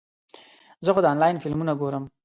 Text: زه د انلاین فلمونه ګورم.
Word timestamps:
زه 0.85 0.91
د 1.03 1.05
انلاین 1.13 1.37
فلمونه 1.43 1.73
ګورم. 1.81 2.03